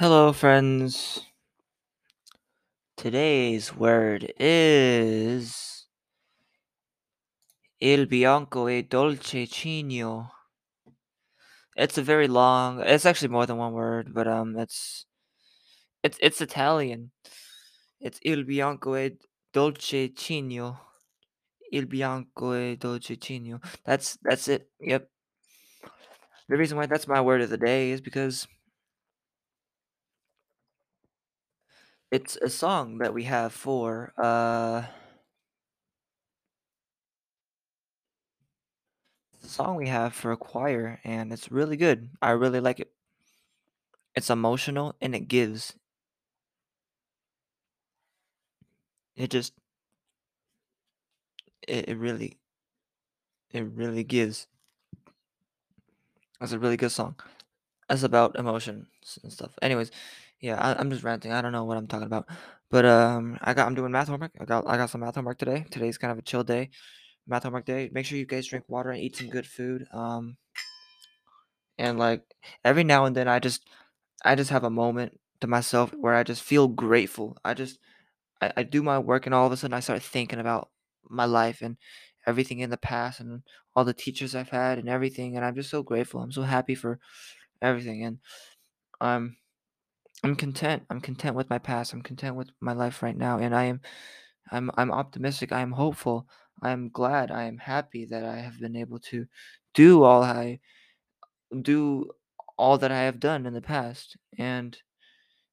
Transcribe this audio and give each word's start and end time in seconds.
Hello, 0.00 0.32
friends. 0.32 1.26
Today's 2.96 3.76
word 3.76 4.32
is 4.40 5.88
Il 7.82 8.06
bianco 8.06 8.66
e 8.68 8.80
dolce 8.80 9.46
cigno. 9.46 10.30
It's 11.76 11.98
a 11.98 12.02
very 12.02 12.28
long. 12.28 12.80
It's 12.80 13.04
actually 13.04 13.28
more 13.28 13.44
than 13.44 13.58
one 13.58 13.74
word, 13.74 14.14
but 14.14 14.26
um, 14.26 14.56
it's 14.56 15.04
it's 16.02 16.16
it's 16.22 16.40
Italian. 16.40 17.10
It's 18.00 18.18
Il 18.22 18.44
bianco 18.44 18.94
e 18.94 19.18
dolce 19.52 20.14
cigno. 20.14 20.78
Il 21.72 21.84
bianco 21.84 22.54
e 22.54 22.76
dolce 22.76 23.16
cigno. 23.16 23.60
That's 23.84 24.16
that's 24.22 24.48
it. 24.48 24.66
Yep. 24.80 25.10
The 26.48 26.56
reason 26.56 26.78
why 26.78 26.86
that's 26.86 27.06
my 27.06 27.20
word 27.20 27.42
of 27.42 27.50
the 27.50 27.58
day 27.58 27.90
is 27.90 28.00
because 28.00 28.48
it's 32.10 32.36
a 32.36 32.50
song 32.50 32.98
that 32.98 33.14
we 33.14 33.24
have 33.24 33.52
for 33.52 34.12
uh 34.18 34.84
song 39.42 39.76
we 39.76 39.88
have 39.88 40.14
for 40.14 40.32
a 40.32 40.36
choir, 40.36 40.98
and 41.04 41.32
it's 41.32 41.50
really 41.52 41.76
good. 41.76 42.10
I 42.22 42.30
really 42.30 42.60
like 42.60 42.80
it. 42.80 42.92
It's 44.14 44.30
emotional 44.30 44.94
and 45.00 45.16
it 45.16 45.26
gives. 45.26 45.74
It 49.14 49.30
just 49.30 49.52
it, 51.66 51.88
it 51.88 51.96
really 51.98 52.38
it 53.52 53.62
really 53.64 54.02
gives. 54.04 54.46
It's 56.40 56.52
a 56.52 56.58
really 56.58 56.76
good 56.76 56.92
song. 56.92 57.16
It's 57.90 58.02
about 58.02 58.36
emotions 58.38 58.88
and 59.22 59.32
stuff. 59.32 59.52
Anyways, 59.62 59.90
yeah, 60.40 60.56
I, 60.56 60.78
I'm 60.78 60.90
just 60.90 61.02
ranting. 61.02 61.32
I 61.32 61.42
don't 61.42 61.52
know 61.52 61.64
what 61.64 61.76
I'm 61.76 61.86
talking 61.86 62.06
about, 62.06 62.26
but 62.70 62.84
um, 62.84 63.38
I 63.42 63.54
got 63.54 63.66
I'm 63.66 63.74
doing 63.74 63.92
math 63.92 64.08
homework. 64.08 64.32
I 64.40 64.44
got 64.44 64.66
I 64.66 64.76
got 64.76 64.90
some 64.90 65.02
math 65.02 65.14
homework 65.16 65.38
today. 65.38 65.66
Today's 65.70 65.98
kind 65.98 66.12
of 66.12 66.18
a 66.18 66.22
chill 66.22 66.44
day, 66.44 66.70
math 67.26 67.44
homework 67.44 67.66
day. 67.66 67.90
Make 67.92 68.06
sure 68.06 68.18
you 68.18 68.26
guys 68.26 68.46
drink 68.48 68.64
water 68.68 68.90
and 68.90 69.00
eat 69.00 69.16
some 69.16 69.28
good 69.28 69.46
food. 69.46 69.86
Um, 69.92 70.36
and 71.78 71.98
like 71.98 72.22
every 72.64 72.84
now 72.84 73.04
and 73.04 73.16
then, 73.16 73.28
I 73.28 73.38
just 73.38 73.64
I 74.24 74.34
just 74.34 74.50
have 74.50 74.64
a 74.64 74.70
moment 74.70 75.18
to 75.40 75.46
myself 75.46 75.92
where 75.94 76.14
I 76.14 76.22
just 76.24 76.42
feel 76.42 76.68
grateful. 76.68 77.36
I 77.44 77.54
just 77.54 77.78
I, 78.42 78.52
I 78.58 78.62
do 78.64 78.82
my 78.82 78.98
work 78.98 79.26
and 79.26 79.34
all 79.34 79.46
of 79.46 79.52
a 79.52 79.58
sudden 79.58 79.74
I 79.74 79.80
start 79.80 80.02
thinking 80.02 80.40
about 80.40 80.70
my 81.08 81.26
life 81.26 81.62
and 81.62 81.76
everything 82.26 82.60
in 82.60 82.70
the 82.70 82.78
past 82.78 83.20
and 83.20 83.42
all 83.76 83.84
the 83.84 83.94
teachers 83.94 84.34
I've 84.34 84.50
had 84.50 84.78
and 84.78 84.88
everything 84.88 85.36
and 85.36 85.44
I'm 85.44 85.54
just 85.56 85.70
so 85.70 85.82
grateful. 85.82 86.22
I'm 86.22 86.32
so 86.32 86.42
happy 86.42 86.74
for 86.76 87.00
everything 87.62 88.04
and 88.04 88.18
I'm 89.00 89.36
I'm 90.22 90.36
content. 90.36 90.84
I'm 90.90 91.00
content 91.00 91.34
with 91.36 91.48
my 91.50 91.58
past. 91.58 91.92
I'm 91.92 92.02
content 92.02 92.36
with 92.36 92.50
my 92.60 92.72
life 92.72 93.02
right 93.02 93.16
now 93.16 93.38
and 93.38 93.54
I 93.54 93.64
am 93.64 93.80
I'm 94.50 94.70
I'm 94.76 94.92
optimistic. 94.92 95.52
I 95.52 95.60
am 95.60 95.72
hopeful. 95.72 96.28
I 96.62 96.70
am 96.70 96.90
glad. 96.90 97.30
I 97.30 97.44
am 97.44 97.58
happy 97.58 98.04
that 98.06 98.24
I 98.24 98.36
have 98.36 98.60
been 98.60 98.76
able 98.76 98.98
to 99.00 99.26
do 99.74 100.02
all 100.02 100.22
I 100.22 100.60
do 101.62 102.10
all 102.58 102.78
that 102.78 102.92
I 102.92 103.02
have 103.02 103.20
done 103.20 103.46
in 103.46 103.54
the 103.54 103.62
past 103.62 104.16
and 104.38 104.76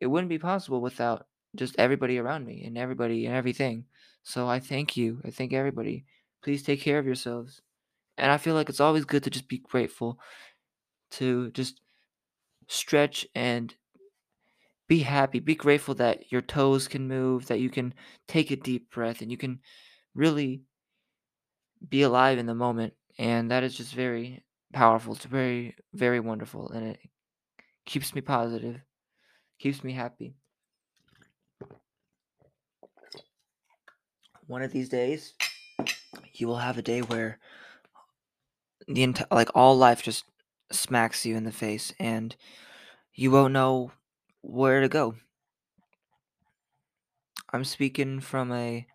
it 0.00 0.06
wouldn't 0.06 0.28
be 0.28 0.38
possible 0.38 0.80
without 0.80 1.26
just 1.56 1.76
everybody 1.78 2.18
around 2.18 2.46
me 2.46 2.64
and 2.64 2.78
everybody 2.78 3.26
and 3.26 3.34
everything. 3.34 3.86
So 4.22 4.48
I 4.48 4.60
thank 4.60 4.96
you. 4.96 5.20
I 5.24 5.30
thank 5.30 5.52
everybody. 5.52 6.04
Please 6.42 6.62
take 6.62 6.80
care 6.80 6.98
of 6.98 7.06
yourselves. 7.06 7.60
And 8.18 8.30
I 8.30 8.38
feel 8.38 8.54
like 8.54 8.68
it's 8.68 8.80
always 8.80 9.04
good 9.04 9.22
to 9.24 9.30
just 9.30 9.48
be 9.48 9.58
grateful, 9.58 10.18
to 11.12 11.50
just 11.52 11.80
stretch 12.68 13.26
and 13.34 13.74
be 14.90 14.98
happy. 14.98 15.38
Be 15.38 15.54
grateful 15.54 15.94
that 15.94 16.32
your 16.32 16.42
toes 16.42 16.88
can 16.88 17.06
move, 17.06 17.46
that 17.46 17.60
you 17.60 17.70
can 17.70 17.94
take 18.26 18.50
a 18.50 18.56
deep 18.56 18.90
breath, 18.90 19.20
and 19.20 19.30
you 19.30 19.36
can 19.36 19.60
really 20.16 20.62
be 21.88 22.02
alive 22.02 22.38
in 22.38 22.46
the 22.46 22.56
moment. 22.56 22.94
And 23.16 23.52
that 23.52 23.62
is 23.62 23.76
just 23.76 23.94
very 23.94 24.42
powerful. 24.72 25.14
It's 25.14 25.26
very, 25.26 25.76
very 25.94 26.18
wonderful. 26.18 26.72
And 26.72 26.88
it 26.88 26.98
keeps 27.86 28.16
me 28.16 28.20
positive, 28.20 28.80
keeps 29.60 29.84
me 29.84 29.92
happy. 29.92 30.34
One 34.48 34.62
of 34.62 34.72
these 34.72 34.88
days, 34.88 35.34
you 36.32 36.48
will 36.48 36.56
have 36.56 36.78
a 36.78 36.82
day 36.82 37.00
where 37.00 37.38
the 38.88 39.04
entire 39.04 39.28
like 39.30 39.50
all 39.54 39.78
life 39.78 40.02
just 40.02 40.24
smacks 40.72 41.24
you 41.24 41.36
in 41.36 41.44
the 41.44 41.52
face 41.52 41.94
and 42.00 42.34
you 43.14 43.30
won't 43.30 43.52
know 43.52 43.92
where 44.42 44.80
to 44.80 44.88
go. 44.88 45.14
I'm 47.52 47.64
speaking 47.64 48.20
from 48.20 48.52
a 48.52 48.86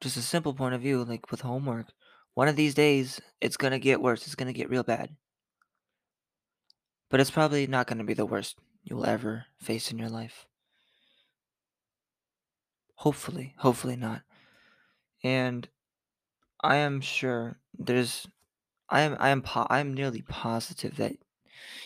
just 0.00 0.16
a 0.16 0.22
simple 0.22 0.54
point 0.54 0.74
of 0.74 0.80
view, 0.80 1.04
like 1.04 1.30
with 1.30 1.40
homework. 1.40 1.92
One 2.34 2.48
of 2.48 2.56
these 2.56 2.74
days, 2.74 3.20
it's 3.40 3.56
gonna 3.56 3.78
get 3.78 4.02
worse. 4.02 4.26
It's 4.26 4.34
gonna 4.34 4.52
get 4.52 4.68
real 4.68 4.82
bad. 4.82 5.16
But 7.08 7.20
it's 7.20 7.30
probably 7.30 7.66
not 7.66 7.86
gonna 7.86 8.04
be 8.04 8.14
the 8.14 8.26
worst 8.26 8.58
you'll 8.82 9.06
ever 9.06 9.46
face 9.60 9.90
in 9.90 9.98
your 9.98 10.08
life. 10.08 10.46
Hopefully, 12.96 13.54
hopefully 13.58 13.96
not. 13.96 14.22
And 15.22 15.68
I 16.62 16.76
am 16.76 17.00
sure 17.00 17.58
there's 17.78 18.26
I 18.88 19.02
am 19.02 19.16
I 19.18 19.30
am 19.30 19.42
po- 19.42 19.66
I 19.68 19.80
am 19.80 19.94
nearly 19.94 20.22
positive 20.22 20.96
that 20.96 21.16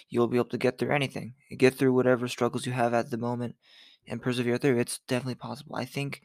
you'll 0.09 0.29
be 0.29 0.37
able 0.37 0.49
to 0.51 0.59
get 0.59 0.79
through 0.79 0.95
anything, 0.95 1.35
get 1.57 1.75
through 1.75 1.93
whatever 1.93 2.29
struggles 2.29 2.67
you 2.67 2.73
have 2.73 2.95
at 2.95 3.11
the 3.11 3.19
moment, 3.19 3.57
and 4.07 4.23
persevere 4.23 4.59
through. 4.59 4.79
It's 4.79 5.01
definitely 5.07 5.37
possible. 5.37 5.77
I 5.77 5.85
think, 5.85 6.23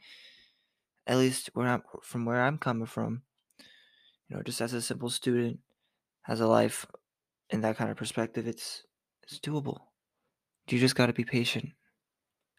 at 1.06 1.18
least 1.18 1.50
where 1.54 1.68
I'm 1.68 1.82
from, 2.02 2.24
where 2.24 2.42
I'm 2.42 2.58
coming 2.58 2.86
from, 2.86 3.22
you 4.28 4.36
know, 4.36 4.42
just 4.42 4.60
as 4.60 4.72
a 4.72 4.82
simple 4.82 5.10
student, 5.10 5.60
has 6.22 6.40
a 6.40 6.46
life 6.46 6.86
in 7.50 7.60
that 7.60 7.76
kind 7.76 7.90
of 7.90 7.96
perspective, 7.96 8.46
it's 8.46 8.82
it's 9.22 9.38
doable. 9.38 9.78
You 10.68 10.78
just 10.78 10.96
got 10.96 11.06
to 11.06 11.12
be 11.12 11.24
patient, 11.24 11.70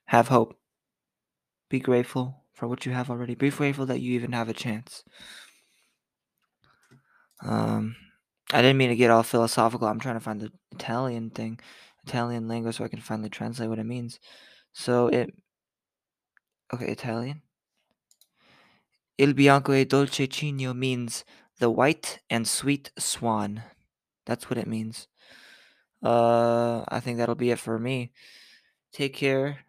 have 0.06 0.30
hope, 0.30 0.58
be 1.70 1.80
grateful 1.80 2.44
for 2.54 2.68
what 2.68 2.86
you 2.86 2.94
have 2.94 3.10
already. 3.10 3.36
Be 3.36 3.50
grateful 3.50 3.86
that 3.88 4.00
you 4.00 4.14
even 4.14 4.32
have 4.32 4.50
a 4.50 4.54
chance. 4.54 5.04
Um, 7.44 7.96
I 8.52 8.62
didn't 8.62 8.78
mean 8.78 8.90
to 8.90 8.96
get 8.96 9.12
all 9.12 9.24
philosophical. 9.24 9.88
I'm 9.88 10.00
trying 10.00 10.16
to 10.16 10.22
find 10.22 10.42
the 10.42 10.52
Italian 10.78 11.30
thing, 11.30 11.60
Italian 12.06 12.48
language, 12.48 12.78
so 12.78 12.86
I 12.86 12.90
can 12.94 13.02
finally 13.02 13.30
translate 13.30 13.70
what 13.70 13.80
it 13.80 13.86
means. 13.86 14.20
So 14.74 15.08
it, 15.08 15.34
okay, 16.74 16.92
Italian. 16.92 17.42
Il 19.18 19.34
bianco 19.34 19.74
e 19.74 19.84
dolce 19.86 20.28
cigno 20.28 20.76
means 20.76 21.26
the 21.60 21.72
white 21.72 22.20
and 22.30 22.48
sweet 22.48 22.92
swan. 22.98 23.64
That's 24.26 24.50
what 24.50 24.60
it 24.60 24.68
means. 24.68 25.08
Uh, 26.04 26.84
I 26.88 27.00
think 27.00 27.18
that'll 27.18 27.36
be 27.36 27.50
it 27.50 27.60
for 27.60 27.80
me. 27.80 28.12
Take 28.94 29.16
care. 29.16 29.66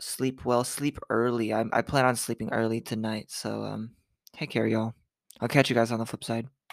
Sleep 0.00 0.44
well. 0.44 0.64
Sleep 0.64 0.98
early. 1.08 1.52
I 1.54 1.64
I 1.72 1.82
plan 1.82 2.06
on 2.06 2.16
sleeping 2.16 2.50
early 2.52 2.80
tonight. 2.80 3.30
So 3.30 3.62
um, 3.62 3.90
take 4.32 4.50
care, 4.50 4.66
y'all. 4.66 4.94
I'll 5.40 5.48
catch 5.48 5.70
you 5.70 5.76
guys 5.76 5.92
on 5.92 6.00
the 6.00 6.06
flip 6.06 6.24
side. 6.24 6.48